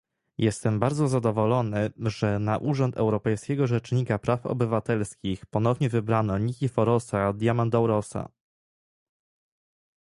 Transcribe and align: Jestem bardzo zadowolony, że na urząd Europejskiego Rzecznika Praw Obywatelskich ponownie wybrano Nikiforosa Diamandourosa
Jestem 0.37 0.79
bardzo 0.79 1.07
zadowolony, 1.07 1.91
że 1.99 2.39
na 2.39 2.57
urząd 2.57 2.97
Europejskiego 2.97 3.67
Rzecznika 3.67 4.19
Praw 4.19 4.45
Obywatelskich 4.45 5.45
ponownie 5.45 5.89
wybrano 5.89 6.37
Nikiforosa 6.37 7.33
Diamandourosa 7.33 8.29